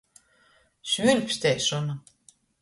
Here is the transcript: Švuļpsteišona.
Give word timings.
Švuļpsteišona. 0.93 1.99